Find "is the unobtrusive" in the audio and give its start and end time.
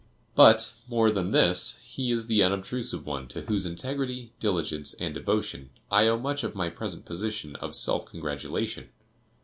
2.11-3.05